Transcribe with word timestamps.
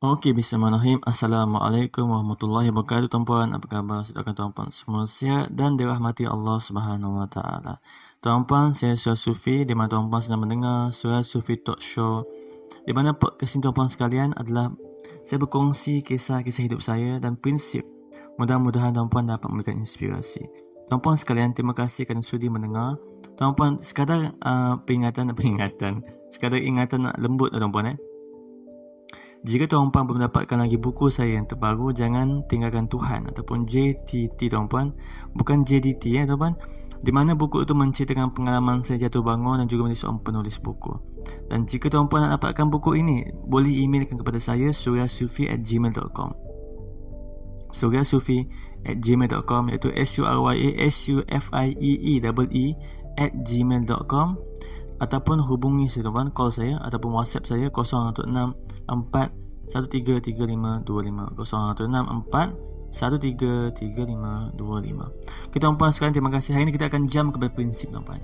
Okey, 0.00 0.32
bismillahirrahmanirrahim. 0.32 1.04
Assalamualaikum 1.04 2.08
warahmatullahi 2.08 2.72
wabarakatuh, 2.72 3.12
tuan-puan. 3.12 3.52
Apa 3.52 3.68
khabar? 3.68 4.00
Sedangkan 4.00 4.32
tuan-puan 4.32 4.72
semua 4.72 5.04
sihat 5.04 5.52
dan 5.52 5.76
dirahmati 5.76 6.24
Allah 6.24 6.56
Subhanahu 6.56 7.20
wa 7.20 7.28
taala. 7.28 7.84
Tuan-puan, 8.24 8.72
saya 8.72 8.96
Surah 8.96 9.20
Sufi 9.20 9.60
di 9.60 9.76
mana 9.76 9.92
tuan-puan 9.92 10.24
sedang 10.24 10.40
mendengar 10.40 10.88
Surah 10.88 11.20
Sufi 11.20 11.60
Talk 11.60 11.84
Show. 11.84 12.24
Di 12.88 12.96
mana 12.96 13.12
podcast 13.12 13.60
ini 13.60 13.68
tuan-puan 13.68 13.92
sekalian 13.92 14.32
adalah 14.40 14.72
saya 15.20 15.36
berkongsi 15.36 16.00
kisah-kisah 16.00 16.64
hidup 16.64 16.80
saya 16.80 17.20
dan 17.20 17.36
prinsip. 17.36 17.84
Mudah-mudahan 18.40 18.96
tuan-puan 18.96 19.28
dapat 19.28 19.52
memberikan 19.52 19.84
inspirasi. 19.84 20.48
Tuan-puan 20.88 21.20
sekalian, 21.20 21.52
terima 21.52 21.76
kasih 21.76 22.08
kerana 22.08 22.24
sudi 22.24 22.48
mendengar. 22.48 22.96
Tuan-puan, 23.36 23.84
sekadar 23.84 24.32
uh, 24.48 24.80
peringatan 24.80 25.36
peringatan. 25.36 26.08
Sekadar 26.32 26.56
ingatan 26.56 27.04
lembut 27.20 27.52
tuan-puan 27.52 27.92
eh. 27.92 28.00
Jika 29.40 29.64
tuan-puan 29.64 30.04
belum 30.04 30.20
mendapatkan 30.20 30.60
lagi 30.60 30.76
buku 30.76 31.08
saya 31.08 31.40
yang 31.40 31.48
terbaru, 31.48 31.96
jangan 31.96 32.44
tinggalkan 32.44 32.92
Tuhan 32.92 33.24
ataupun 33.32 33.64
JTT 33.64 34.52
tuan-puan. 34.52 34.92
Bukan 35.32 35.64
JDT 35.64 36.12
ya 36.12 36.28
tuan-puan. 36.28 36.60
Di 37.00 37.08
mana 37.08 37.32
buku 37.32 37.64
itu 37.64 37.72
menceritakan 37.72 38.36
pengalaman 38.36 38.84
saya 38.84 39.08
jatuh 39.08 39.24
bangun 39.24 39.64
dan 39.64 39.72
juga 39.72 39.88
menjadi 39.88 40.04
seorang 40.04 40.20
penulis 40.20 40.60
buku. 40.60 40.92
Dan 41.48 41.64
jika 41.64 41.88
tuan-puan 41.88 42.28
nak 42.28 42.36
dapatkan 42.36 42.68
buku 42.68 43.00
ini, 43.00 43.32
boleh 43.32 43.72
emailkan 43.80 44.20
kepada 44.20 44.36
saya 44.36 44.68
suryasufi 44.76 45.48
at 45.48 45.64
gmail.com 45.64 46.50
suryasufi 47.72 48.50
at 48.84 48.98
gmail.com 48.98 49.70
iaitu 49.70 49.94
S-U-R-Y-A-S-U-F-I-E-E-E 49.94 50.56
at 53.18 53.32
gmail.com 53.46 54.28
ataupun 55.00 55.40
hubungi 55.40 55.88
tuan 55.88 56.28
call 56.30 56.52
saya 56.52 56.76
ataupun 56.84 57.16
whatsapp 57.16 57.48
saya 57.48 57.72
016 57.72 58.28
4 58.28 59.40
133525 59.70 60.84
016 60.84 61.34
4 61.34 62.70
133525 62.90 65.54
Kita 65.54 65.62
tuan-puan 65.62 65.94
sekarang 65.94 66.10
terima 66.10 66.26
kasih. 66.34 66.58
Hari 66.58 66.66
ini 66.66 66.74
kita 66.74 66.90
akan 66.90 67.06
jam 67.06 67.30
kepada 67.30 67.54
prinsip 67.54 67.94
tuan-puan 67.94 68.18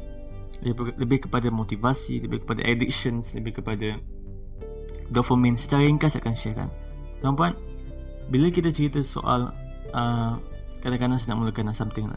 lebih, 0.65 0.97
lebih 0.99 1.21
kepada 1.29 1.53
motivasi 1.53 2.25
Lebih 2.25 2.41
kepada 2.43 2.65
addictions 2.67 3.31
Lebih 3.37 3.63
kepada 3.63 3.95
dopamine. 5.13 5.55
Secara 5.55 5.87
ringkas 5.87 6.17
saya 6.17 6.25
akan 6.27 6.35
sharekan. 6.35 6.67
Tuan-puan 7.23 7.55
Bila 8.33 8.51
kita 8.51 8.75
cerita 8.75 8.99
soal 9.07 9.55
uh, 9.95 10.35
Kadang-kadang 10.83 11.23
saya 11.23 11.37
nak 11.37 11.47
mulakan 11.47 11.71
something 11.71 12.11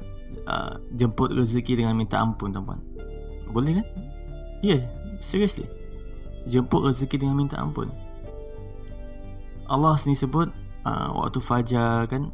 uh, 0.49 0.81
Jemput 0.97 1.29
rezeki 1.35 1.85
dengan 1.85 1.93
minta 1.95 2.17
ampun 2.17 2.49
tuan-puan. 2.49 2.81
Boleh 3.49 3.81
kan? 3.81 3.85
Yeah, 4.59 4.83
seriously. 5.23 5.67
Jemput 6.47 6.83
rezeki 6.83 7.23
dengan 7.23 7.39
minta 7.39 7.59
ampun. 7.59 7.91
Allah 9.69 9.93
sendiri 9.95 10.25
sebut 10.25 10.47
uh, 10.83 11.09
waktu 11.13 11.39
fajar 11.39 12.09
kan 12.09 12.33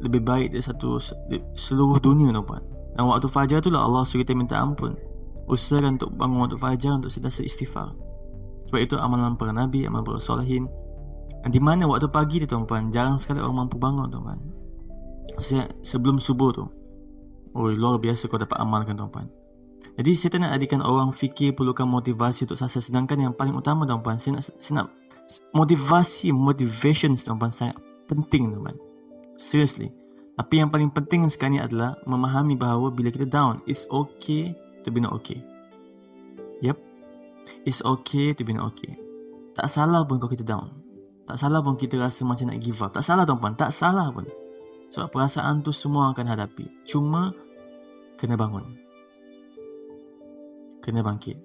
lebih 0.00 0.24
baik 0.24 0.56
dari 0.56 0.64
satu 0.64 0.96
seluruh 1.52 2.00
dunia 2.00 2.32
tuan 2.32 2.64
Dan 2.96 3.04
waktu 3.04 3.28
fajar 3.28 3.60
tu 3.60 3.68
lah 3.68 3.84
Allah 3.84 4.02
suruh 4.02 4.24
kita 4.24 4.32
minta 4.32 4.56
ampun. 4.56 4.96
Usahakan 5.46 6.00
untuk 6.00 6.10
bangun 6.16 6.48
waktu 6.48 6.58
fajar 6.58 6.96
untuk 6.96 7.12
sentiasa 7.12 7.44
istighfar. 7.44 7.92
Sebab 8.70 8.80
itu 8.80 8.96
amalan 8.96 9.36
para 9.36 9.52
nabi, 9.52 9.84
amalan 9.84 10.06
para 10.06 10.18
solehin. 10.22 10.66
Dan 11.42 11.50
di 11.50 11.60
mana 11.62 11.86
waktu 11.86 12.08
pagi 12.08 12.40
tu 12.42 12.46
tuan-puan, 12.48 12.90
jarang 12.94 13.18
sekali 13.18 13.42
orang 13.42 13.66
mampu 13.66 13.76
bangun 13.76 14.08
tuan-puan. 14.08 14.38
Sebelum 15.82 16.18
subuh 16.22 16.50
tu. 16.54 16.64
Oh, 17.50 17.66
luar 17.66 17.98
biasa 17.98 18.30
kau 18.30 18.38
dapat 18.38 18.56
amalkan 18.62 18.94
tuan-puan. 18.94 19.26
Jadi 20.00 20.10
saya 20.16 20.30
tak 20.32 20.40
nak 20.44 20.52
adikan 20.56 20.80
orang 20.80 21.12
fikir 21.12 21.52
perlukan 21.52 21.84
motivasi 21.84 22.48
untuk 22.48 22.56
sukses 22.56 22.88
sedangkan 22.88 23.20
yang 23.20 23.32
paling 23.36 23.52
utama 23.52 23.84
tuan-puan 23.84 24.16
saya 24.16 24.40
nak, 24.40 24.44
saya 24.48 24.72
nak 24.80 24.88
motivasi, 25.52 26.32
motivation 26.32 27.12
tuan-puan 27.16 27.52
sangat 27.52 27.76
penting 28.08 28.48
tuan-puan. 28.54 28.76
Seriously. 29.36 29.92
Tapi 30.40 30.54
yang 30.56 30.72
paling 30.72 30.88
penting 30.88 31.28
sekarang 31.28 31.52
ni 31.56 31.60
adalah 31.60 32.00
memahami 32.08 32.56
bahawa 32.56 32.88
bila 32.88 33.12
kita 33.12 33.28
down, 33.28 33.60
it's 33.68 33.84
okay 33.92 34.56
to 34.84 34.88
be 34.88 35.04
not 35.04 35.12
okay. 35.12 35.36
Yep. 36.64 36.80
It's 37.68 37.84
okay 37.84 38.32
to 38.32 38.40
be 38.40 38.56
not 38.56 38.72
okay. 38.72 38.96
Tak 39.52 39.68
salah 39.68 40.00
pun 40.08 40.16
kalau 40.16 40.32
kita 40.32 40.48
down. 40.48 40.80
Tak 41.28 41.36
salah 41.36 41.60
pun 41.60 41.76
kita 41.76 42.00
rasa 42.00 42.24
macam 42.24 42.48
nak 42.48 42.58
give 42.64 42.80
up. 42.80 42.96
Tak 42.96 43.04
salah 43.04 43.28
tuan-puan, 43.28 43.52
tak 43.52 43.68
salah 43.68 44.08
pun. 44.08 44.24
Sebab 44.88 45.12
perasaan 45.12 45.60
tu 45.60 45.76
semua 45.76 46.08
akan 46.16 46.24
hadapi. 46.24 46.88
Cuma 46.88 47.36
kena 48.16 48.40
bangun 48.40 48.89
kena 50.80 51.04
bangkit. 51.04 51.36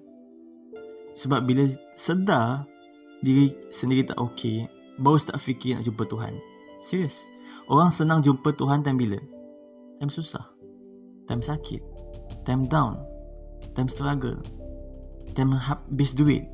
Sebab 1.16 1.48
bila 1.48 1.64
sedar 1.96 2.68
diri 3.24 3.52
sendiri 3.72 4.04
tak 4.04 4.20
okey, 4.20 4.68
baru 5.00 5.16
start 5.16 5.40
fikir 5.40 5.80
nak 5.80 5.84
jumpa 5.88 6.04
Tuhan. 6.08 6.36
Serius. 6.84 7.24
Orang 7.66 7.90
senang 7.90 8.20
jumpa 8.22 8.52
Tuhan 8.54 8.84
time 8.84 9.00
bila? 9.00 9.18
Time 9.98 10.12
susah. 10.12 10.44
Time 11.26 11.42
sakit. 11.42 11.82
Time 12.46 12.68
down. 12.70 13.00
Time 13.74 13.90
struggle. 13.90 14.38
Time 15.34 15.56
habis 15.56 16.14
duit. 16.14 16.46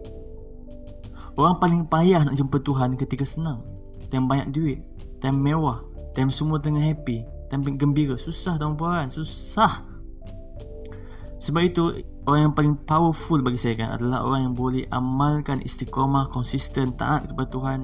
Orang 1.37 1.61
paling 1.61 1.85
payah 1.89 2.25
nak 2.25 2.39
jumpa 2.39 2.63
Tuhan 2.65 2.97
ketika 2.97 3.27
senang. 3.27 3.61
Time 4.09 4.25
banyak 4.31 4.55
duit. 4.55 4.81
Time 5.21 5.37
mewah. 5.37 5.85
Time 6.17 6.33
semua 6.33 6.63
tengah 6.63 6.81
happy. 6.81 7.25
Time 7.53 7.61
gembira. 7.77 8.17
Susah 8.17 8.57
tuan-puan. 8.57 9.13
Susah. 9.13 9.85
Sebab 11.43 11.63
itu 11.67 11.83
orang 12.27 12.51
yang 12.51 12.55
paling 12.55 12.75
powerful 12.87 13.43
bagi 13.43 13.59
saya 13.59 13.75
kan 13.75 13.99
adalah 13.99 14.23
orang 14.23 14.51
yang 14.51 14.55
boleh 14.55 14.87
amalkan 14.95 15.59
istiqamah 15.63 16.31
konsisten 16.31 16.95
taat 16.95 17.27
kepada 17.27 17.49
Tuhan 17.51 17.81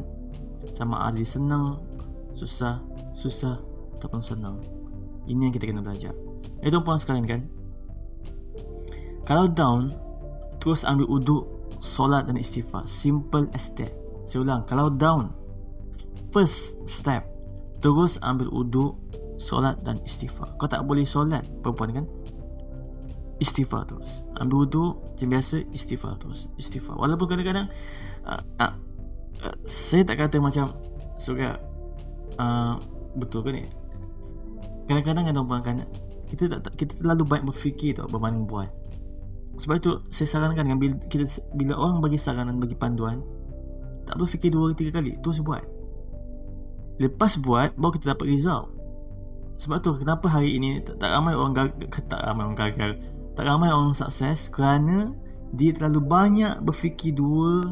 sama 0.71 1.11
ada 1.11 1.23
senang 1.27 1.83
susah 2.39 2.79
susah 3.19 3.59
ataupun 3.99 4.23
senang. 4.23 4.63
Ini 5.27 5.51
yang 5.51 5.55
kita 5.55 5.67
kena 5.67 5.83
belajar. 5.83 6.15
Eh 6.63 6.71
tuan-puan 6.71 6.97
sekalian 7.03 7.27
kan? 7.27 7.41
Kalau 9.27 9.51
down 9.51 9.93
terus 10.63 10.87
ambil 10.87 11.11
uduk 11.11 11.43
solat 11.83 12.31
dan 12.31 12.39
istighfar. 12.39 12.87
Simple 12.87 13.51
as 13.53 13.75
that. 13.75 13.91
Saya 14.23 14.47
ulang 14.47 14.63
kalau 14.71 14.87
down 14.87 15.35
first 16.31 16.79
step 16.87 17.27
terus 17.83 18.23
ambil 18.23 18.47
uduk 18.55 18.95
solat 19.35 19.83
dan 19.83 19.99
istighfar. 20.07 20.55
Kau 20.63 20.71
tak 20.71 20.87
boleh 20.87 21.03
solat 21.03 21.43
perempuan 21.61 21.91
kan 22.03 22.07
istighfar 23.39 23.87
terus. 23.87 24.27
Ambil 24.39 24.67
wuduk 24.67 24.93
macam 25.15 25.29
biasa 25.31 25.57
istighfar 25.71 26.19
terus. 26.19 26.51
Istighfar. 26.59 26.99
Walaupun 26.99 27.27
kadang-kadang 27.31 27.67
uh, 28.27 28.43
uh, 28.63 28.75
uh, 29.47 29.57
saya 29.63 30.03
tak 30.07 30.19
kata 30.19 30.43
macam 30.43 30.75
suka 31.19 31.59
uh, 32.39 32.75
betul 33.15 33.47
ke 33.47 33.51
ni? 33.55 33.65
Kadang-kadang 34.91 35.31
kan 35.31 35.35
tuan 35.35 35.61
kan 35.63 35.77
kita 36.29 36.61
tak 36.61 36.75
kita 36.77 36.93
terlalu 37.01 37.25
baik 37.25 37.45
berfikir 37.49 37.97
tau 37.97 38.11
berbanding 38.11 38.45
buat. 38.45 38.69
Sebab 39.59 39.75
itu 39.81 39.93
saya 40.13 40.29
sarankan 40.29 40.67
kan 40.71 40.79
bila 40.79 40.95
kita 41.11 41.25
bila 41.57 41.75
orang 41.79 41.99
bagi 41.99 42.19
saranan 42.21 42.63
bagi 42.63 42.79
panduan 42.79 43.23
tak 44.07 44.17
perlu 44.17 44.29
fikir 44.29 44.49
dua 44.55 44.73
tiga 44.77 44.99
kali 45.01 45.19
terus 45.19 45.43
buat. 45.43 45.63
Lepas 46.99 47.39
buat 47.39 47.75
baru 47.79 47.93
kita 47.95 48.15
dapat 48.15 48.27
result. 48.29 48.75
Sebab 49.59 49.83
tu 49.83 49.91
kenapa 49.99 50.31
hari 50.31 50.55
ini 50.55 50.79
tak, 50.87 51.03
tak 51.03 51.11
ramai 51.11 51.35
orang 51.35 51.55
gagal 51.55 51.91
tak 52.07 52.23
ramai 52.23 52.47
orang 52.47 52.59
gagal 52.59 52.91
tak 53.39 53.47
ramai 53.47 53.71
orang 53.71 53.95
sukses 53.95 54.51
kerana 54.51 55.15
dia 55.55 55.71
terlalu 55.71 56.03
banyak 56.03 56.59
berfikir 56.59 57.15
dua 57.15 57.71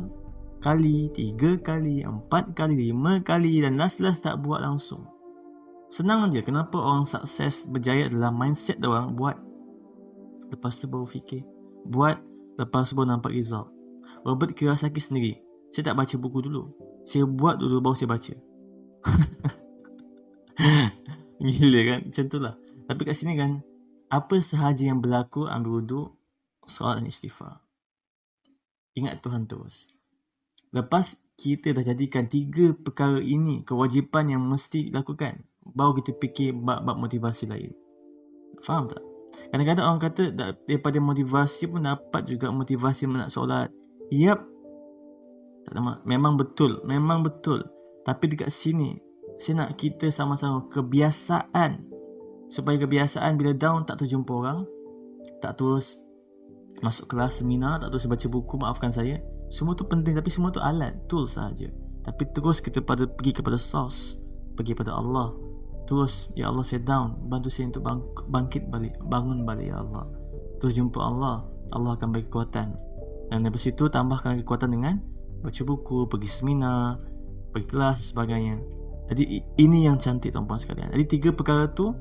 kali, 0.62 1.10
tiga 1.10 1.58
kali, 1.58 2.06
empat 2.06 2.54
kali, 2.54 2.94
lima 2.94 3.18
kali 3.18 3.58
dan 3.58 3.74
last-last 3.74 4.22
tak 4.22 4.38
buat 4.46 4.62
langsung. 4.62 5.02
Senang 5.90 6.30
je 6.30 6.38
kenapa 6.46 6.78
orang 6.78 7.02
sukses 7.02 7.66
berjaya 7.66 8.06
dalam 8.06 8.38
mindset 8.38 8.78
dia 8.78 8.94
orang 8.94 9.18
buat 9.18 9.34
lepas 10.54 10.70
tu 10.78 10.86
baru 10.86 11.02
fikir. 11.02 11.42
Buat 11.90 12.22
lepas 12.62 12.86
tu 12.86 12.94
baru 12.94 13.18
nampak 13.18 13.34
result. 13.34 13.66
Robert 14.22 14.54
Kiyosaki 14.54 15.02
sendiri, 15.02 15.34
saya 15.74 15.90
tak 15.90 15.98
baca 15.98 16.14
buku 16.14 16.46
dulu. 16.46 16.70
Saya 17.02 17.26
buat 17.26 17.58
dulu 17.58 17.82
baru 17.82 17.98
saya 17.98 18.14
baca. 18.14 18.34
Gila 21.42 21.80
kan? 21.90 22.00
Macam 22.06 22.24
tu 22.30 22.38
lah. 22.38 22.54
Tapi 22.86 23.02
kat 23.02 23.18
sini 23.18 23.34
kan, 23.34 23.66
apa 24.06 24.38
sahaja 24.38 24.86
yang 24.86 25.02
berlaku 25.02 25.46
ambil 25.46 25.82
wuduk. 25.82 26.08
Solat 26.66 26.98
dan 26.98 27.06
istighfar. 27.06 27.62
Ingat 28.98 29.22
Tuhan 29.22 29.46
terus. 29.46 29.86
Lepas 30.74 31.14
kita 31.38 31.70
dah 31.70 31.84
jadikan 31.86 32.26
tiga 32.26 32.74
perkara 32.74 33.22
ini 33.22 33.62
kewajipan 33.62 34.34
yang 34.34 34.42
mesti 34.42 34.90
dilakukan. 34.90 35.46
Baru 35.62 35.94
kita 35.94 36.18
fikir 36.18 36.58
bab-bab 36.58 36.98
motivasi 36.98 37.46
lain. 37.46 37.70
Faham 38.66 38.90
tak? 38.90 38.98
Kadang-kadang 39.52 39.84
orang 39.86 40.02
kata 40.02 40.22
daripada 40.34 40.98
motivasi 40.98 41.70
pun 41.70 41.86
dapat 41.86 42.26
juga 42.26 42.50
motivasi 42.50 43.06
nak 43.06 43.30
solat. 43.30 43.70
Yap 44.10 44.42
tak 45.66 45.74
ada 45.74 45.98
memang 46.06 46.38
betul. 46.38 46.78
Memang 46.86 47.26
betul. 47.26 47.66
Tapi 48.06 48.30
dekat 48.30 48.54
sini 48.54 48.94
saya 49.36 49.66
nak 49.66 49.76
kita 49.76 50.08
sama-sama 50.14 50.70
kebiasaan 50.70 51.95
supaya 52.46 52.78
kebiasaan 52.78 53.34
bila 53.34 53.52
down 53.54 53.82
tak 53.84 54.02
terjumpa 54.02 54.30
orang 54.30 54.64
tak 55.42 55.58
terus 55.58 56.00
masuk 56.84 57.08
kelas 57.10 57.40
seminar 57.42 57.80
tak 57.80 57.90
terus 57.92 58.06
baca 58.06 58.26
buku 58.28 58.54
maafkan 58.60 58.92
saya. 58.92 59.20
Semua 59.46 59.78
tu 59.78 59.86
penting 59.86 60.18
tapi 60.18 60.28
semua 60.28 60.50
tu 60.50 60.58
alat 60.58 60.94
tools 61.06 61.38
sahaja. 61.38 61.70
Tapi 62.02 62.22
terus 62.34 62.62
kita 62.62 62.82
pada 62.82 63.06
pergi 63.06 63.34
kepada 63.34 63.58
source 63.58 64.18
pergi 64.56 64.72
pada 64.74 64.96
Allah. 64.96 65.34
Terus 65.86 66.34
ya 66.34 66.50
Allah 66.50 66.66
saya 66.66 66.82
down. 66.82 67.30
Bantu 67.30 67.48
saya 67.50 67.70
untuk 67.70 67.86
bang, 67.86 68.00
bangkit 68.26 68.62
balik 68.72 68.94
bangun 69.06 69.46
balik 69.46 69.70
ya 69.70 69.78
Allah. 69.82 70.06
Terus 70.58 70.74
jumpa 70.74 70.98
Allah. 70.98 71.46
Allah 71.70 71.94
akan 71.94 72.08
bagi 72.14 72.26
kekuatan. 72.26 72.68
Dan 73.30 73.38
dari 73.42 73.58
situ 73.58 73.90
tambahkan 73.90 74.38
kekuatan 74.42 74.70
dengan 74.74 74.98
baca 75.42 75.62
buku 75.62 76.06
pergi 76.10 76.30
seminar 76.30 76.98
pergi 77.54 77.66
kelas 77.70 78.14
sebagainya. 78.14 78.58
Jadi 79.06 79.22
ini 79.62 79.86
yang 79.86 80.02
cantik 80.02 80.34
tuan-puan 80.34 80.58
sekalian. 80.58 80.90
Jadi 80.90 81.04
tiga 81.06 81.30
perkara 81.30 81.70
tu 81.70 81.94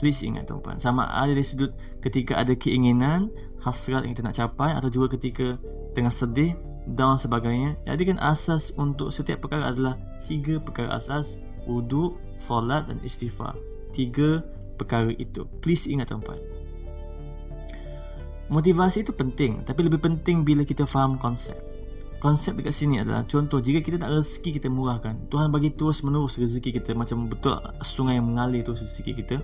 please 0.00 0.24
ingat 0.24 0.48
tuan-puan. 0.48 0.80
Sama 0.80 1.04
ada 1.12 1.36
dari 1.36 1.44
sudut 1.44 1.76
ketika 2.00 2.40
ada 2.40 2.56
keinginan 2.56 3.28
hasrat 3.60 4.08
yang 4.08 4.16
kita 4.16 4.24
nak 4.24 4.36
capai 4.40 4.72
atau 4.72 4.88
juga 4.88 5.20
ketika 5.20 5.60
tengah 5.92 6.08
sedih 6.08 6.56
down 6.96 7.20
sebagainya. 7.20 7.76
Jadi 7.84 8.08
kan 8.08 8.18
asas 8.24 8.72
untuk 8.80 9.12
setiap 9.12 9.44
perkara 9.44 9.68
adalah 9.68 10.00
tiga 10.24 10.56
perkara 10.56 10.96
asas 10.96 11.44
wuduk, 11.68 12.16
solat 12.40 12.88
dan 12.88 12.96
istighfar. 13.04 13.52
Tiga 13.92 14.40
perkara 14.80 15.12
itu. 15.12 15.44
Please 15.60 15.84
ingat 15.84 16.08
tuan-puan. 16.08 16.40
Motivasi 18.50 19.06
itu 19.06 19.12
penting 19.12 19.62
tapi 19.62 19.86
lebih 19.86 20.00
penting 20.00 20.42
bila 20.42 20.64
kita 20.64 20.88
faham 20.88 21.20
konsep. 21.20 21.60
Konsep 22.20 22.52
dekat 22.56 22.76
sini 22.76 23.00
adalah 23.00 23.24
contoh 23.24 23.64
jika 23.64 23.80
kita 23.80 23.96
nak 24.00 24.12
rezeki 24.16 24.60
kita 24.60 24.68
murahkan. 24.68 25.16
Tuhan 25.28 25.48
bagi 25.52 25.72
terus 25.72 26.04
menerus 26.04 26.36
rezeki 26.36 26.80
kita. 26.80 26.92
Macam 26.92 27.28
betul 27.28 27.56
sungai 27.84 28.16
yang 28.20 28.28
mengalir 28.28 28.60
terus 28.64 28.84
rezeki 28.84 29.12
kita 29.24 29.36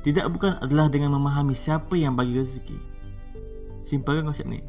tidak 0.00 0.26
bukan 0.32 0.56
adalah 0.64 0.88
dengan 0.88 1.12
memahami 1.16 1.52
siapa 1.52 1.96
yang 1.96 2.16
bagi 2.16 2.36
rezeki 2.36 2.78
simpelkan 3.80 4.28
konsep 4.28 4.48
ni 4.48 4.60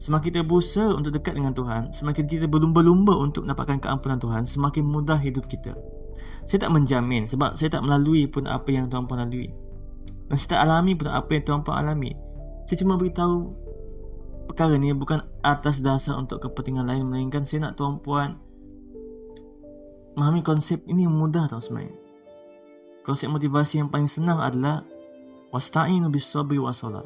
Semakin 0.00 0.32
kita 0.32 0.40
berusaha 0.40 0.96
untuk 0.96 1.12
dekat 1.12 1.36
dengan 1.36 1.52
Tuhan, 1.52 1.92
semakin 1.92 2.24
kita 2.24 2.48
berlumba-lumba 2.48 3.12
untuk 3.20 3.44
mendapatkan 3.44 3.84
keampunan 3.84 4.16
Tuhan, 4.16 4.48
semakin 4.48 4.80
mudah 4.80 5.20
hidup 5.20 5.44
kita. 5.44 5.76
Saya 6.48 6.64
tak 6.64 6.72
menjamin 6.72 7.28
sebab 7.28 7.60
saya 7.60 7.68
tak 7.68 7.84
melalui 7.84 8.24
pun 8.24 8.48
apa 8.48 8.64
yang 8.72 8.88
Tuhan 8.88 9.04
pun 9.04 9.20
lalui. 9.20 9.52
Dan 10.32 10.40
saya 10.40 10.56
tak 10.56 10.60
alami 10.64 10.96
pun 10.96 11.12
apa 11.12 11.28
yang 11.36 11.44
Tuhan 11.44 11.60
pun 11.68 11.76
alami. 11.76 12.16
Saya 12.64 12.80
cuma 12.80 12.96
beritahu 12.96 13.52
perkara 14.48 14.80
ni 14.80 14.88
bukan 14.96 15.20
atas 15.44 15.84
dasar 15.84 16.16
untuk 16.16 16.48
kepentingan 16.48 16.88
lain 16.88 17.04
melainkan 17.04 17.44
saya 17.44 17.68
nak 17.68 17.76
Tuhan 17.76 18.00
puan 18.00 18.40
memahami 20.16 20.40
konsep 20.40 20.80
ini 20.88 21.04
mudah 21.04 21.44
tau 21.44 21.60
sebenarnya. 21.60 21.92
Konsep 23.10 23.26
motivasi 23.26 23.82
yang 23.82 23.90
paling 23.90 24.06
senang 24.06 24.38
adalah 24.38 24.86
wasta'inu 25.50 26.14
bis 26.14 26.30
sabri 26.30 26.62
wa 26.62 26.70
salat. 26.70 27.02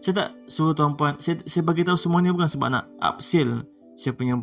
Saya 0.00 0.24
tak 0.24 0.28
suruh 0.48 0.72
tuan 0.72 0.96
puan 0.96 1.20
saya, 1.20 1.36
saya 1.44 1.60
bagi 1.60 1.84
tahu 1.84 2.00
semua 2.00 2.24
ni 2.24 2.32
bukan 2.32 2.48
sebab 2.48 2.72
nak 2.72 2.88
upsell 2.96 3.60
saya 3.92 4.16
punya 4.16 4.40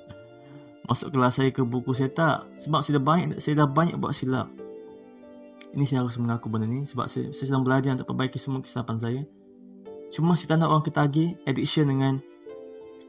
masuk 0.88 1.12
kelas 1.12 1.36
saya 1.36 1.52
ke 1.52 1.60
buku 1.60 1.92
saya 1.92 2.08
tak. 2.08 2.48
Sebab 2.56 2.80
saya 2.80 2.96
dah 2.96 3.04
banyak 3.04 3.36
saya 3.36 3.52
dah 3.60 3.68
banyak 3.68 4.00
buat 4.00 4.16
silap. 4.16 4.48
Ini 5.76 5.84
saya 5.84 6.00
harus 6.00 6.16
mengaku 6.16 6.48
benda 6.48 6.72
ni 6.72 6.88
sebab 6.88 7.04
saya, 7.04 7.28
saya 7.36 7.44
sedang 7.52 7.60
belajar 7.60 7.92
untuk 7.92 8.08
perbaiki 8.08 8.40
semua 8.40 8.64
kesilapan 8.64 8.96
saya. 8.96 9.20
Cuma 10.08 10.40
saya 10.40 10.56
tak 10.56 10.64
nak 10.64 10.72
orang 10.72 10.88
ketagih 10.88 11.36
addiction 11.44 11.84
dengan 11.84 12.16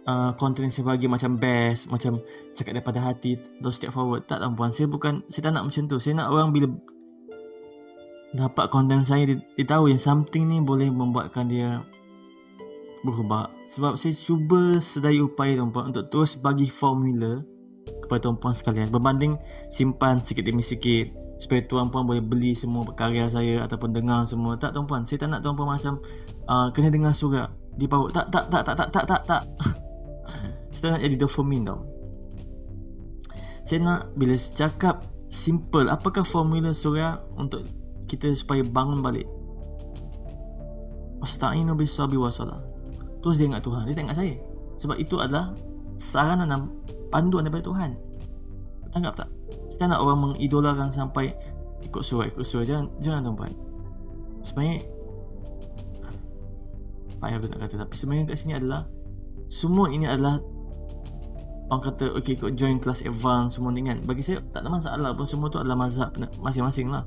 uh, 0.03 0.35
content 0.35 0.67
saya 0.67 0.91
bagi 0.91 1.07
macam 1.07 1.39
best 1.39 1.87
macam 1.87 2.19
cakap 2.51 2.75
daripada 2.75 2.99
hati 2.99 3.39
atau 3.39 3.71
step 3.71 3.95
forward. 3.95 4.27
Tak 4.27 4.43
tuan 4.43 4.51
puan 4.59 4.75
saya 4.75 4.91
bukan 4.91 5.23
saya 5.31 5.47
tak 5.47 5.55
nak 5.55 5.63
macam 5.71 5.87
tu. 5.87 5.95
Saya 5.95 6.19
nak 6.19 6.35
orang 6.35 6.51
bila 6.51 6.67
dapat 8.35 8.67
konten 8.67 8.99
saya 9.01 9.23
dia, 9.23 9.39
dia 9.55 9.65
tahu 9.65 9.87
yang 9.87 9.99
something 9.99 10.51
ni 10.51 10.59
boleh 10.59 10.91
membuatkan 10.91 11.47
dia 11.47 11.79
berubah. 13.07 13.47
Sebab 13.71 13.95
saya 13.95 14.11
cuba 14.11 14.77
sedaya 14.83 15.23
upaya 15.23 15.55
tuan-puan 15.55 15.95
untuk 15.95 16.11
terus 16.11 16.35
bagi 16.35 16.67
formula 16.67 17.39
kepada 18.03 18.27
tuan-puan 18.27 18.51
sekalian. 18.51 18.91
Berbanding 18.91 19.39
simpan 19.71 20.19
sikit 20.19 20.43
demi 20.43 20.61
sikit 20.61 21.09
supaya 21.39 21.63
tuan-puan 21.67 22.07
boleh 22.07 22.23
beli 22.23 22.55
semua 22.55 22.83
karya 22.95 23.27
saya 23.31 23.63
ataupun 23.63 23.95
dengar 23.95 24.27
semua. 24.27 24.59
Tak 24.59 24.75
tuan-puan 24.75 25.07
saya 25.07 25.23
tak 25.23 25.29
nak 25.31 25.41
tuan-puan 25.41 25.71
macam 25.71 26.03
uh, 26.51 26.67
kena 26.75 26.91
dengar 26.91 27.13
surat 27.15 27.49
di 27.75 27.87
paut 27.87 28.11
tak 28.11 28.31
tak 28.31 28.51
tak 28.51 28.61
tak 28.67 28.75
tak 28.75 28.89
tak 28.91 29.05
tak 29.05 29.21
tak. 29.27 29.43
Saya 30.75 30.99
nak 30.99 31.07
jadi 31.07 31.15
dopamine 31.15 31.71
tau. 31.71 31.79
Saya 33.63 33.79
nak 33.79 34.01
bila 34.19 34.35
cakap 34.35 35.07
simple 35.31 35.87
apakah 35.87 36.27
formula 36.27 36.75
surah 36.75 37.23
untuk 37.39 37.63
kita 38.05 38.33
supaya 38.37 38.61
bangun 38.61 39.01
balik. 39.01 39.25
Astagfirullah 41.25 41.73
bis 41.73 41.89
sabri 41.89 42.21
wa 42.21 42.29
salat 42.29 42.61
Terus 43.25 43.41
dia 43.41 43.49
ingat 43.49 43.65
Tuhan. 43.65 43.89
Dia 43.89 43.97
tak 43.97 44.05
ingat 44.05 44.17
saya. 44.21 44.33
Sebab 44.77 44.97
itu 45.01 45.17
adalah 45.17 45.57
Saranan 45.95 46.51
dan 46.51 46.61
panduan 47.09 47.47
daripada 47.47 47.65
Tuhan. 47.71 47.97
Tanggap 48.93 49.25
tak? 49.25 49.29
Kita 49.71 49.89
nak 49.89 50.05
orang 50.05 50.19
mengidolakan 50.29 50.93
sampai 50.93 51.33
Ikut 51.83 52.03
surat, 52.05 52.31
ikut 52.31 52.45
surat 52.45 52.69
Jangan, 52.69 52.85
jangan 53.03 53.21
tuan-tuan 53.27 53.53
Sebenarnya 54.45 54.77
Payah 57.19 57.35
aku 57.39 57.47
nak 57.51 57.59
kata. 57.65 57.75
Tapi 57.83 57.95
sebenarnya 57.95 58.23
kat 58.31 58.37
sini 58.39 58.53
adalah 58.55 58.87
Semua 59.51 59.91
ini 59.91 60.05
adalah 60.07 60.39
Orang 61.71 61.81
kata 61.81 62.13
Okay 62.19 62.37
ikut 62.37 62.55
join 62.55 62.79
kelas 62.79 63.03
advance 63.03 63.57
Semua 63.57 63.73
ni 63.73 63.83
kan. 63.83 63.99
Bagi 64.05 64.21
saya 64.21 64.39
tak 64.53 64.63
ada 64.63 64.69
masalah 64.69 65.11
pun. 65.17 65.25
Semua 65.27 65.47
tu 65.49 65.57
adalah 65.59 65.75
mazhab 65.75 66.13
masing-masing 66.39 66.93
lah 66.93 67.03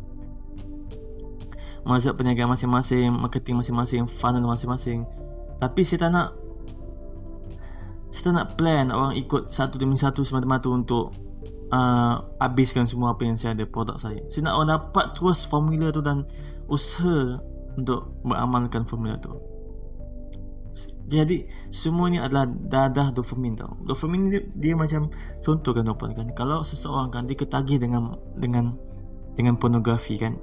mazhab 1.89 2.21
perniagaan 2.21 2.53
masing-masing, 2.53 3.09
marketing 3.09 3.57
masing-masing, 3.57 4.05
funnel 4.05 4.45
masing-masing. 4.45 5.09
Tapi 5.57 5.81
saya 5.89 6.07
tak 6.07 6.11
nak 6.13 6.29
saya 8.13 8.23
tak 8.29 8.35
nak 8.37 8.49
plan 8.61 8.93
orang 8.93 9.17
ikut 9.17 9.49
satu 9.49 9.81
demi 9.81 9.97
satu 9.97 10.21
semata-mata 10.21 10.69
untuk 10.69 11.17
uh, 11.73 12.25
habiskan 12.41 12.85
semua 12.85 13.17
apa 13.17 13.25
yang 13.25 13.41
saya 13.41 13.57
ada 13.57 13.65
produk 13.65 13.97
saya. 13.97 14.21
Saya 14.29 14.53
nak 14.53 14.55
orang 14.61 14.71
dapat 14.77 15.17
terus 15.17 15.49
formula 15.49 15.89
tu 15.89 16.05
dan 16.05 16.29
usaha 16.69 17.41
untuk 17.81 18.13
beramalkan 18.21 18.85
formula 18.85 19.17
tu. 19.17 19.33
Jadi 21.09 21.49
semua 21.73 22.13
ni 22.13 22.21
adalah 22.21 22.45
dadah 22.45 23.17
dopamin 23.17 23.57
tau. 23.57 23.81
Dopamin 23.89 24.29
dia, 24.29 24.45
dia 24.53 24.75
macam 24.77 25.09
contoh 25.41 25.73
kan 25.73 25.89
kan. 25.89 26.29
Kalau 26.37 26.61
seseorang 26.61 27.09
kan 27.09 27.25
dia 27.25 27.33
ketagih 27.33 27.81
dengan 27.81 28.13
dengan 28.37 28.77
dengan 29.33 29.57
pornografi 29.57 30.21
kan. 30.21 30.37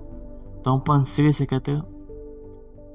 Tuan-puan 0.65 1.05
serius 1.05 1.37
saya 1.37 1.45
kata 1.45 1.85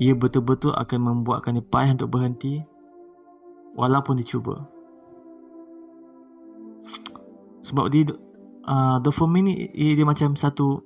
Ia 0.02 0.18
betul-betul 0.18 0.74
akan 0.74 0.98
membuatkan 0.98 1.54
dia 1.54 1.62
payah 1.62 1.94
untuk 1.94 2.10
berhenti 2.10 2.58
Walaupun 3.78 4.18
dia 4.18 4.26
cuba 4.26 4.66
Sebab 7.62 7.86
dia 7.94 8.10
uh, 8.66 8.98
Dopamine 8.98 9.46
ni 9.46 9.54
dia, 9.70 10.02
dia 10.02 10.02
macam 10.02 10.34
satu 10.34 10.82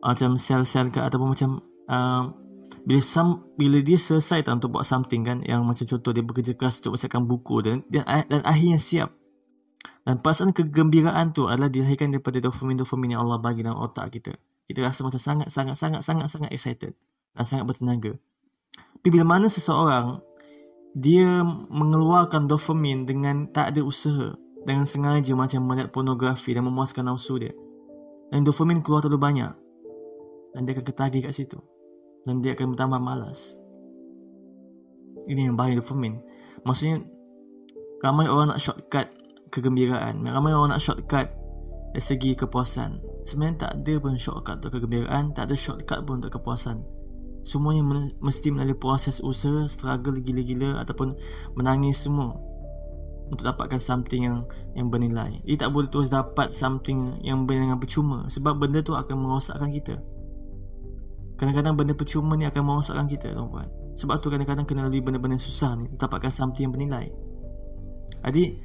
Macam 0.00 0.40
sel-sel 0.40 0.88
ke 0.88 0.96
Ataupun 0.96 1.36
macam 1.36 1.60
uh, 1.92 2.32
bila, 2.88 3.04
some, 3.04 3.44
bila 3.60 3.84
dia 3.84 4.00
selesai 4.00 4.48
tak 4.48 4.64
untuk 4.64 4.80
buat 4.80 4.88
something 4.88 5.28
kan 5.28 5.44
Yang 5.44 5.60
macam 5.60 5.84
contoh 5.92 6.12
dia 6.16 6.24
bekerja 6.24 6.52
keras 6.56 6.80
untuk 6.80 6.96
siapkan 6.96 7.28
buku 7.28 7.60
dan, 7.60 7.76
dan, 7.92 8.04
dan 8.28 8.40
akhirnya 8.44 8.76
siap. 8.76 9.12
Dan 10.04 10.20
perasaan 10.20 10.52
kegembiraan 10.52 11.32
tu 11.32 11.48
adalah 11.48 11.72
dilahirkan 11.72 12.12
daripada 12.12 12.44
dopamin-dopamin 12.44 13.16
yang 13.16 13.24
Allah 13.24 13.40
bagi 13.40 13.64
dalam 13.64 13.80
otak 13.80 14.12
kita 14.12 14.36
kita 14.64 14.80
rasa 14.80 15.04
macam 15.04 15.20
sangat 15.20 15.48
sangat 15.52 15.76
sangat 15.76 16.00
sangat 16.00 16.26
sangat 16.32 16.50
excited 16.52 16.92
dan 17.36 17.44
sangat 17.44 17.64
bertenaga. 17.68 18.16
Tapi 18.96 19.08
bila 19.12 19.36
mana 19.36 19.52
seseorang 19.52 20.24
dia 20.94 21.42
mengeluarkan 21.68 22.46
dopamin 22.46 23.04
dengan 23.04 23.50
tak 23.50 23.74
ada 23.74 23.82
usaha 23.84 24.32
dengan 24.64 24.88
sengaja 24.88 25.36
macam 25.36 25.66
melihat 25.68 25.92
pornografi 25.92 26.56
dan 26.56 26.64
memuaskan 26.64 27.10
nafsu 27.10 27.36
dia. 27.36 27.52
Dan 28.32 28.46
dopamin 28.46 28.80
keluar 28.80 29.04
terlalu 29.04 29.20
banyak. 29.20 29.52
Dan 30.56 30.64
dia 30.64 30.72
akan 30.78 30.86
ketagih 30.86 31.20
kat 31.28 31.34
situ. 31.34 31.58
Dan 32.24 32.40
dia 32.40 32.56
akan 32.56 32.72
bertambah 32.72 33.00
malas. 33.02 33.58
Ini 35.28 35.50
yang 35.50 35.58
bahaya 35.58 35.82
dopamin. 35.82 36.22
Maksudnya 36.64 37.04
ramai 38.00 38.30
orang 38.30 38.56
nak 38.56 38.62
shortcut 38.62 39.10
kegembiraan. 39.52 40.24
Ramai 40.24 40.56
orang 40.56 40.78
nak 40.78 40.82
shortcut 40.82 41.28
dari 41.92 42.02
segi 42.02 42.32
kepuasan 42.38 43.13
sebenarnya 43.24 43.68
tak 43.68 43.72
ada 43.80 43.94
pun 43.98 44.14
shortcut 44.20 44.60
untuk 44.60 44.72
kegembiraan 44.78 45.32
tak 45.32 45.50
ada 45.50 45.56
shortcut 45.56 46.04
pun 46.04 46.20
untuk 46.20 46.38
kepuasan. 46.38 46.84
Semuanya 47.44 47.84
mesti 48.24 48.48
melalui 48.48 48.76
proses 48.76 49.20
usaha 49.20 49.68
struggle 49.68 50.16
gila-gila 50.16 50.80
ataupun 50.80 51.12
menangis 51.56 52.04
semua 52.04 52.40
untuk 53.28 53.44
dapatkan 53.44 53.80
something 53.80 54.24
yang 54.24 54.38
yang 54.76 54.88
bernilai. 54.88 55.40
Ia 55.44 55.56
tak 55.56 55.72
boleh 55.72 55.88
terus 55.88 56.12
dapat 56.12 56.52
something 56.52 57.20
yang 57.24 57.44
dengan 57.48 57.80
percuma 57.80 58.28
sebab 58.28 58.60
benda 58.60 58.80
tu 58.80 58.96
akan 58.96 59.16
merosakkan 59.16 59.68
kita. 59.72 60.00
Kadang-kadang 61.36 61.74
benda 61.74 61.92
percuma 61.92 62.38
ni 62.38 62.46
akan 62.48 62.62
merosakkan 62.62 63.10
kita 63.10 63.34
tuan-tuan. 63.34 63.68
Sebab 63.94 64.22
tu 64.22 64.30
kadang-kadang 64.30 64.66
kena 64.66 64.86
lalui 64.86 65.02
benda-benda 65.04 65.38
susah 65.38 65.76
ni 65.76 65.90
dapatkan 65.96 66.30
something 66.30 66.68
yang 66.68 66.74
bernilai. 66.74 67.12
Jadi 68.24 68.56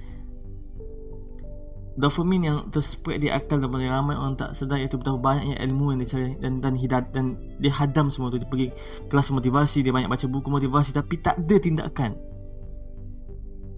dopamin 2.00 2.42
yang 2.48 2.58
terspread 2.72 3.20
di 3.20 3.28
akal 3.28 3.60
dan 3.60 3.68
ramai 3.76 4.16
orang 4.16 4.40
tak 4.40 4.56
sedar 4.56 4.80
iaitu 4.80 4.96
betapa 4.96 5.20
banyaknya 5.20 5.60
ilmu 5.68 5.92
yang 5.92 6.00
dicari 6.00 6.32
dan 6.40 6.64
dan 6.64 6.74
hidat 6.80 7.12
dan 7.12 7.36
dia 7.60 7.76
hadam 7.76 8.08
semua 8.08 8.32
tu. 8.32 8.40
Dia 8.40 8.48
pergi 8.48 8.72
kelas 9.12 9.36
motivasi 9.36 9.84
dia 9.84 9.92
banyak 9.92 10.08
baca 10.08 10.26
buku 10.32 10.48
motivasi 10.48 10.96
tapi 10.96 11.20
tak 11.20 11.36
ada 11.44 11.56
tindakan. 11.60 12.12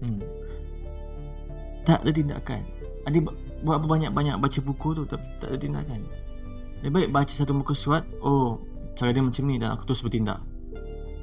Hmm. 0.02 0.22
tak 1.82 1.98
ada 2.06 2.10
tindakan. 2.14 2.62
Adik 3.10 3.26
buat 3.66 3.82
apa 3.82 3.86
banyak-banyak 3.90 4.38
baca 4.38 4.58
buku 4.62 4.88
tu 4.94 5.02
tapi 5.02 5.26
tak 5.42 5.50
ada 5.50 5.58
tindakan. 5.58 6.00
Lebih 6.86 6.94
baik 6.94 7.08
baca 7.10 7.32
satu 7.34 7.50
muka 7.58 7.74
surat 7.74 8.06
oh 8.22 8.62
cara 8.94 9.10
dia 9.10 9.22
macam 9.22 9.42
ni 9.50 9.58
dan 9.58 9.74
aku 9.74 9.82
terus 9.90 9.98
bertindak. 9.98 10.38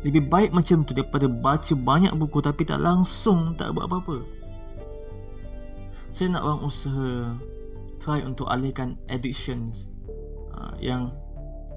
Lebih 0.04 0.28
baik 0.28 0.52
macam 0.52 0.84
tu 0.84 0.92
daripada 0.92 1.32
baca 1.32 1.74
banyak 1.76 2.12
buku 2.12 2.44
tapi 2.44 2.68
tak 2.68 2.84
langsung 2.84 3.56
tak 3.56 3.72
buat 3.72 3.88
apa-apa 3.88 4.39
saya 6.10 6.34
nak 6.34 6.42
orang 6.42 6.62
usaha 6.66 7.10
try 8.02 8.26
untuk 8.26 8.50
alihkan 8.50 8.98
addictions 9.12 9.94
uh, 10.58 10.74
yang 10.82 11.14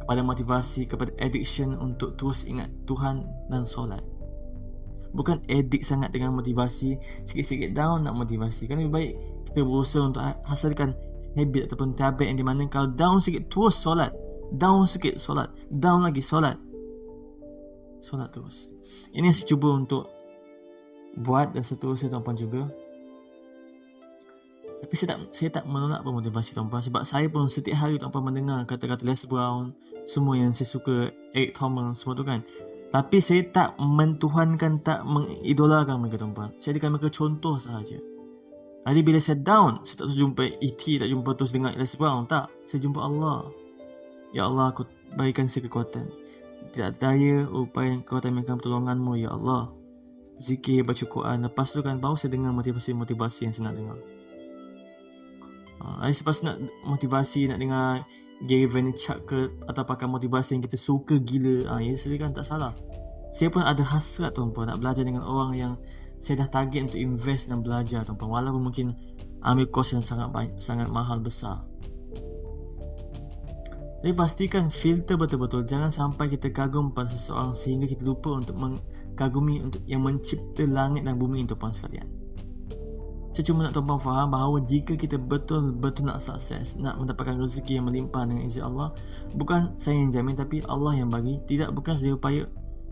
kepada 0.02 0.18
motivasi 0.24 0.88
kepada 0.88 1.14
addiction 1.22 1.78
untuk 1.78 2.18
terus 2.18 2.48
ingat 2.48 2.72
Tuhan 2.88 3.22
dan 3.52 3.62
solat. 3.62 4.02
Bukan 5.12 5.44
addict 5.46 5.84
sangat 5.84 6.10
dengan 6.10 6.32
motivasi 6.32 6.96
sikit-sikit 7.28 7.76
down 7.76 8.08
nak 8.08 8.16
motivasi. 8.16 8.64
Kan 8.64 8.80
lebih 8.80 8.92
baik 8.92 9.12
kita 9.52 9.60
berusaha 9.60 10.02
untuk 10.08 10.24
ha-, 10.24 10.40
hasilkan 10.48 10.96
habit 11.36 11.68
ataupun 11.68 11.92
tabiat 11.92 12.32
yang 12.32 12.40
di 12.40 12.46
mana 12.46 12.64
kalau 12.66 12.88
down 12.96 13.20
sikit 13.20 13.52
terus 13.52 13.76
solat. 13.76 14.10
Down 14.56 14.88
sikit 14.88 15.20
solat. 15.20 15.52
Down 15.68 16.08
lagi 16.08 16.24
solat. 16.24 16.56
Solat 18.00 18.32
terus. 18.32 18.72
Ini 19.12 19.28
yang 19.28 19.36
saya 19.36 19.48
cuba 19.52 19.68
untuk 19.76 20.08
buat 21.20 21.52
dan 21.52 21.60
seterusnya 21.60 22.08
tuan-puan 22.08 22.40
juga 22.40 22.72
tapi 24.82 24.94
saya 24.98 25.14
tak 25.14 25.18
saya 25.30 25.48
tak 25.54 25.64
menolak 25.70 26.02
pun 26.02 26.18
motivasi 26.18 26.58
tuan-puan 26.58 26.82
sebab 26.82 27.06
saya 27.06 27.30
pun 27.30 27.46
setiap 27.46 27.78
hari 27.78 28.02
tuan-puan 28.02 28.34
mendengar 28.34 28.66
kata-kata 28.66 29.06
Les 29.06 29.22
Brown 29.24 29.70
semua 30.02 30.34
yang 30.34 30.50
saya 30.50 30.66
suka 30.66 31.14
Eric 31.32 31.54
Thomas 31.54 32.02
semua 32.02 32.18
tu 32.18 32.26
kan 32.26 32.42
tapi 32.92 33.24
saya 33.24 33.40
tak 33.48 33.80
mentuhankan, 33.80 34.84
tak 34.84 35.00
mengidolakan 35.08 36.04
mereka 36.04 36.20
tuan-puan. 36.20 36.52
Saya 36.60 36.76
jadikan 36.76 36.92
mereka 36.92 37.08
contoh 37.08 37.56
sahaja. 37.56 37.96
Jadi 38.84 39.00
bila 39.00 39.16
saya 39.16 39.40
down, 39.40 39.80
saya 39.80 40.04
tak 40.04 40.12
jumpa 40.12 40.60
E.T., 40.60 41.00
tak 41.00 41.08
jumpa 41.08 41.30
terus 41.32 41.56
dengan 41.56 41.72
Les 41.72 41.96
Brown. 41.96 42.28
Tak, 42.28 42.52
saya 42.68 42.84
jumpa 42.84 43.00
Allah. 43.00 43.48
Ya 44.36 44.44
Allah, 44.44 44.76
aku 44.76 44.84
berikan 45.16 45.48
saya 45.48 45.64
kekuatan. 45.64 46.04
Tidak 46.76 47.00
daya, 47.00 47.48
upaya, 47.48 47.96
kekuatan 48.04 48.44
yang 48.44 48.60
pertolonganmu, 48.60 49.24
Ya 49.24 49.32
Allah. 49.32 49.72
Zikir, 50.36 50.84
baca 50.84 51.04
Quran. 51.08 51.48
Lepas 51.48 51.72
tu 51.72 51.80
kan, 51.80 51.96
baru 51.96 52.20
saya 52.20 52.36
dengar 52.36 52.52
motivasi-motivasi 52.52 53.48
yang 53.48 53.52
saya 53.56 53.72
nak 53.72 53.76
dengar. 53.80 53.98
Uh, 55.82 56.06
lepas 56.06 56.46
nak 56.46 56.62
motivasi, 56.86 57.50
nak 57.50 57.58
dengar 57.58 58.06
Gary 58.46 58.70
Vaynerchuk 58.70 59.18
ke 59.26 59.50
atau 59.66 59.82
pakai 59.82 60.06
motivasi 60.06 60.54
yang 60.58 60.62
kita 60.62 60.78
suka 60.78 61.18
gila 61.18 61.66
ah 61.70 61.78
ha, 61.78 61.82
ya 61.82 61.98
saya 61.98 62.18
kan 62.22 62.30
tak 62.30 62.46
salah. 62.46 62.74
Saya 63.34 63.50
pun 63.50 63.66
ada 63.66 63.82
hasrat 63.82 64.38
tuan-puan 64.38 64.70
nak 64.70 64.78
belajar 64.78 65.02
dengan 65.02 65.26
orang 65.26 65.58
yang 65.58 65.72
saya 66.22 66.46
dah 66.46 66.48
target 66.62 66.90
untuk 66.90 67.00
invest 67.02 67.50
dan 67.50 67.66
belajar 67.66 68.06
tuan-puan. 68.06 68.30
Walaupun 68.30 68.62
mungkin 68.62 68.86
ambil 69.42 69.66
kos 69.74 69.94
yang 69.94 70.06
sangat 70.06 70.30
banyak, 70.30 70.54
sangat 70.62 70.86
mahal 70.86 71.18
besar. 71.18 71.66
Jadi 74.02 74.14
pastikan 74.18 74.70
filter 74.70 75.18
betul-betul. 75.18 75.66
Jangan 75.66 75.90
sampai 75.90 76.30
kita 76.30 76.50
kagum 76.50 76.94
pada 76.94 77.10
seseorang 77.10 77.54
sehingga 77.54 77.86
kita 77.90 78.02
lupa 78.02 78.34
untuk 78.34 78.58
mengagumi 78.58 79.62
untuk 79.62 79.82
yang 79.86 80.02
mencipta 80.02 80.66
langit 80.66 81.06
dan 81.06 81.18
bumi 81.18 81.46
itu 81.46 81.54
tuan 81.54 81.74
sekalian 81.74 82.21
saya 83.32 83.44
cuma 83.48 83.64
nak 83.64 83.72
tuan 83.72 83.96
faham 83.96 84.28
bahawa 84.28 84.60
jika 84.60 84.92
kita 84.92 85.16
betul-betul 85.16 86.04
nak 86.04 86.20
sukses, 86.20 86.76
nak 86.76 87.00
mendapatkan 87.00 87.40
rezeki 87.40 87.80
yang 87.80 87.88
melimpah 87.88 88.28
dengan 88.28 88.44
izin 88.44 88.68
Allah, 88.68 88.92
bukan 89.32 89.72
saya 89.80 89.96
yang 89.96 90.12
jamin 90.12 90.36
tapi 90.36 90.60
Allah 90.68 90.92
yang 91.00 91.08
bagi. 91.08 91.40
Tidak 91.48 91.72
bukan 91.72 91.96
saya 91.96 92.12
upaya 92.12 92.44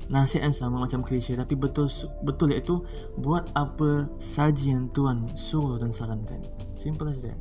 nasihat 0.09 0.49
yang 0.49 0.56
sama 0.56 0.80
macam 0.80 1.04
klise 1.04 1.37
tapi 1.37 1.52
betul 1.61 1.92
betul 2.25 2.56
iaitu 2.56 2.80
buat 3.20 3.52
apa 3.52 4.09
saja 4.16 4.73
yang 4.73 4.88
Tuhan 4.97 5.28
suruh 5.37 5.76
dan 5.76 5.92
sarankan. 5.92 6.40
Simple 6.73 7.12
as 7.12 7.20
that. 7.20 7.37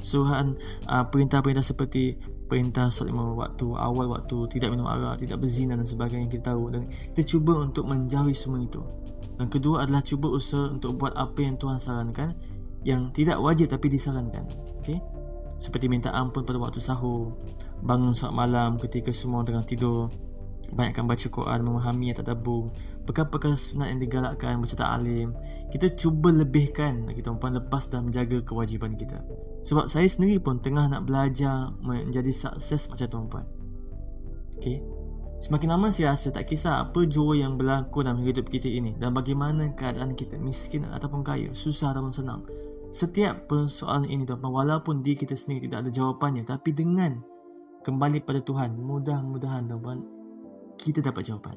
Suruhan 0.00 0.56
uh, 0.88 1.04
perintah-perintah 1.04 1.60
seperti 1.60 2.16
perintah 2.48 2.88
solat 2.88 3.12
lima 3.12 3.36
waktu, 3.36 3.76
awal 3.76 4.08
waktu, 4.08 4.48
tidak 4.56 4.72
minum 4.72 4.88
arak, 4.88 5.20
tidak 5.20 5.36
berzina 5.36 5.76
dan 5.76 5.84
sebagainya 5.84 6.24
yang 6.24 6.32
kita 6.32 6.56
tahu 6.56 6.72
dan 6.72 6.88
kita 7.12 7.22
cuba 7.36 7.60
untuk 7.60 7.84
menjauhi 7.84 8.32
semua 8.32 8.64
itu. 8.64 8.80
Yang 9.38 9.50
kedua 9.58 9.86
adalah 9.86 10.02
cuba 10.02 10.26
usaha 10.34 10.66
untuk 10.66 10.98
buat 10.98 11.14
apa 11.14 11.38
yang 11.38 11.54
Tuhan 11.56 11.78
sarankan 11.78 12.34
yang 12.82 13.10
tidak 13.14 13.38
wajib 13.38 13.70
tapi 13.70 13.86
disarankan. 13.90 14.46
Okey. 14.82 14.98
Seperti 15.58 15.90
minta 15.90 16.14
ampun 16.14 16.46
pada 16.46 16.58
waktu 16.58 16.78
sahur, 16.78 17.34
bangun 17.82 18.14
saat 18.14 18.30
malam 18.30 18.78
ketika 18.78 19.10
semua 19.10 19.42
tengah 19.42 19.66
tidur, 19.66 20.06
banyakkan 20.70 21.10
baca 21.10 21.26
Quran, 21.26 21.66
memahami 21.66 22.14
atau 22.14 22.22
tadabur, 22.22 22.70
perkara-perkara 23.10 23.58
sunat 23.58 23.90
yang 23.90 23.98
digalakkan, 23.98 24.62
baca 24.62 24.74
ta'alim. 24.78 25.34
Kita 25.74 25.90
cuba 25.98 26.30
lebihkan 26.30 27.10
kita 27.10 27.34
tuan 27.34 27.58
lepas 27.58 27.90
dan 27.90 28.06
menjaga 28.06 28.38
kewajiban 28.46 28.94
kita. 28.94 29.18
Sebab 29.66 29.90
saya 29.90 30.06
sendiri 30.06 30.38
pun 30.38 30.62
tengah 30.62 30.86
nak 30.86 31.10
belajar 31.10 31.74
menjadi 31.82 32.30
sukses 32.30 32.86
macam 32.86 33.06
tuan-tuan. 33.10 33.46
Okey. 34.62 34.97
Semakin 35.38 35.70
lama 35.70 35.86
saya 35.86 36.18
rasa 36.18 36.34
tak 36.34 36.50
kisah 36.50 36.82
apa 36.82 37.06
jua 37.06 37.38
yang 37.38 37.54
berlaku 37.54 38.02
dalam 38.02 38.26
hidup 38.26 38.50
kita 38.50 38.66
ini 38.66 38.98
dan 38.98 39.14
bagaimana 39.14 39.70
keadaan 39.78 40.18
kita 40.18 40.34
miskin 40.34 40.82
ataupun 40.90 41.22
kaya, 41.22 41.54
susah 41.54 41.94
ataupun 41.94 42.10
senang. 42.10 42.42
Setiap 42.90 43.46
persoalan 43.46 44.10
ini 44.10 44.26
tuan 44.26 44.42
walaupun 44.42 44.98
di 45.06 45.14
kita 45.14 45.38
sendiri 45.38 45.70
tidak 45.70 45.86
ada 45.86 45.90
jawapannya 45.94 46.42
tapi 46.42 46.74
dengan 46.74 47.22
kembali 47.86 48.26
pada 48.26 48.42
Tuhan, 48.42 48.82
mudah-mudahan 48.82 49.70
tuan 49.70 50.02
kita 50.74 51.06
dapat 51.06 51.30
jawapan. 51.30 51.54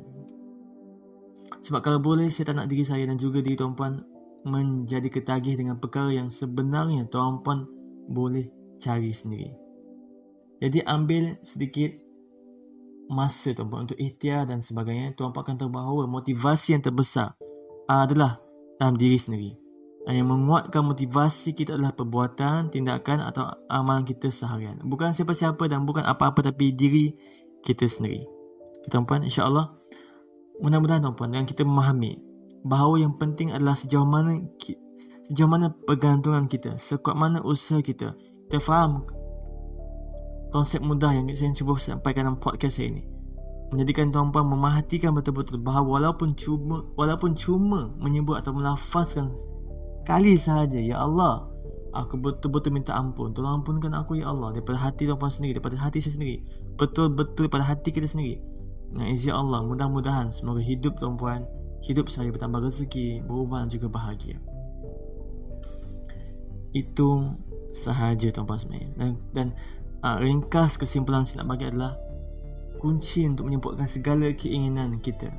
Sebab 1.65 1.81
kalau 1.81 1.97
boleh 1.97 2.29
saya 2.29 2.53
tak 2.53 2.61
nak 2.61 2.69
diri 2.69 2.85
saya 2.85 3.09
dan 3.09 3.17
juga 3.17 3.41
diri 3.41 3.57
tuan-puan 3.57 4.05
menjadi 4.45 5.09
ketagih 5.09 5.57
dengan 5.57 5.81
perkara 5.81 6.13
yang 6.13 6.29
sebenarnya 6.29 7.09
tuan-puan 7.09 7.65
boleh 8.09 8.45
cari 8.77 9.09
sendiri. 9.09 9.53
Jadi 10.61 10.85
ambil 10.85 11.41
sedikit 11.41 12.10
masa 13.11 13.51
tuan-puan 13.51 13.85
untuk 13.85 13.99
ikhtiar 13.99 14.47
dan 14.47 14.63
sebagainya 14.63 15.11
tuan-puan 15.19 15.43
akan 15.43 15.55
tahu 15.59 15.69
bahawa 15.69 16.07
motivasi 16.07 16.79
yang 16.79 16.83
terbesar. 16.83 17.35
Adalah 17.91 18.39
dalam 18.79 18.95
diri 18.95 19.19
sendiri. 19.19 19.51
Dan 20.07 20.23
yang 20.23 20.33
menguatkan 20.33 20.81
motivasi 20.81 21.53
kita 21.53 21.77
adalah 21.77 21.93
perbuatan, 21.93 22.73
tindakan 22.73 23.21
atau 23.21 23.53
amalan 23.69 24.01
kita 24.01 24.33
seharian. 24.33 24.79
Bukan 24.81 25.13
siapa-siapa 25.13 25.69
dan 25.69 25.85
bukan 25.85 26.01
apa-apa 26.07 26.41
tapi 26.49 26.73
diri 26.73 27.13
kita 27.61 27.85
sendiri. 27.85 28.25
Tuan-puan 28.89 29.21
insyaAllah 29.21 29.69
mudah-mudahan 30.61 31.05
tuan-puan 31.05 31.33
yang 31.37 31.45
kita 31.45 31.65
memahami 31.65 32.21
bahawa 32.61 33.01
yang 33.01 33.17
penting 33.17 33.49
adalah 33.49 33.73
sejauh 33.73 34.05
mana 34.05 34.37
sejauh 35.25 35.49
mana 35.49 35.73
pergantungan 35.89 36.45
kita 36.45 36.77
sekuat 36.77 37.17
mana 37.17 37.41
usaha 37.41 37.81
kita 37.81 38.13
kita 38.45 38.61
faham 38.61 39.01
konsep 40.51 40.83
mudah 40.83 41.15
yang 41.15 41.25
saya 41.31 41.55
cuba 41.55 41.79
sampaikan 41.79 42.27
dalam 42.27 42.37
podcast 42.37 42.77
saya 42.77 42.91
ini. 42.91 43.03
Menjadikan 43.71 44.11
tuan-puan 44.11 44.51
memahatikan 44.51 45.15
betul-betul 45.15 45.63
bahawa 45.63 45.99
walaupun 45.99 46.35
cuma 46.35 46.91
walaupun 46.99 47.39
cuma 47.39 47.95
menyebut 48.03 48.35
atau 48.35 48.51
melafazkan 48.51 49.31
kali 50.03 50.35
sahaja 50.35 50.75
ya 50.75 50.99
Allah 50.99 51.47
aku 51.95 52.19
betul-betul 52.19 52.75
minta 52.75 52.91
ampun. 52.95 53.31
Tolong 53.31 53.63
ampunkan 53.63 53.95
aku 53.95 54.19
ya 54.19 54.31
Allah 54.31 54.55
daripada 54.55 54.79
hati 54.79 55.07
tuan-puan 55.07 55.31
sendiri 55.31 55.59
daripada 55.59 55.79
hati 55.79 56.03
saya 56.03 56.19
sendiri. 56.19 56.43
Betul-betul 56.75 57.47
daripada 57.47 57.63
hati 57.67 57.89
kita 57.95 58.07
sendiri. 58.11 58.43
Dengan 58.91 59.07
izin 59.07 59.31
Allah 59.31 59.63
mudah-mudahan 59.63 60.35
semoga 60.35 60.59
hidup 60.59 60.99
tuan-puan 60.99 61.47
hidup 61.81 62.11
saya 62.11 62.27
bertambah 62.29 62.59
rezeki 62.61 63.23
berubah 63.23 63.63
dan 63.63 63.69
juga 63.71 63.87
bahagia. 63.87 64.35
Itu 66.75 67.39
sahaja 67.71 68.35
tuan-puan 68.35 68.59
sebenarnya 68.59 68.89
dan, 68.99 69.09
dan 69.31 69.47
uh, 70.01 70.17
ringkas 70.21 70.77
kesimpulan 70.77 71.25
saya 71.25 71.41
nak 71.41 71.57
bagi 71.57 71.69
adalah 71.69 71.97
kunci 72.81 73.25
untuk 73.29 73.49
menyempurnakan 73.49 73.89
segala 73.89 74.29
keinginan 74.33 74.97
kita 74.99 75.29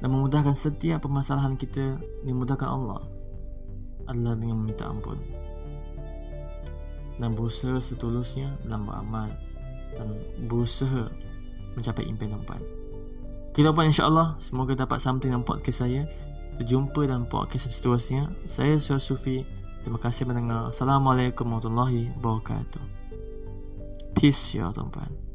dan 0.00 0.08
memudahkan 0.08 0.56
setiap 0.56 1.04
permasalahan 1.04 1.56
kita 1.60 2.00
dimudahkan 2.24 2.68
Allah 2.68 3.04
adalah 4.08 4.34
dengan 4.36 4.64
meminta 4.64 4.88
ampun 4.88 5.20
dan 7.20 7.36
berusaha 7.36 7.76
setulusnya 7.84 8.48
dalam 8.64 8.88
beramal 8.88 9.28
dan 9.92 10.08
berusaha 10.48 11.12
mencapai 11.76 12.08
impian 12.08 12.40
tuan 12.48 12.64
kita 13.50 13.74
pun 13.74 13.90
insyaAllah 13.90 14.38
semoga 14.38 14.78
dapat 14.78 15.02
something 15.02 15.34
dalam 15.34 15.42
podcast 15.42 15.82
saya. 15.82 16.06
Berjumpa 16.54 17.02
dalam 17.08 17.26
podcast 17.26 17.66
seterusnya. 17.66 18.30
Saya 18.46 18.78
Syar 18.78 19.02
Sufi. 19.02 19.42
Terima 19.80 19.96
kasih 19.96 20.28
mendengar 20.28 20.68
Assalamualaikum 20.68 21.48
warahmatullahi 21.48 22.12
wabarakatuh 22.20 22.99
Peace 24.14 24.58
ya 24.58 24.70
tuan-tuan 24.74 25.29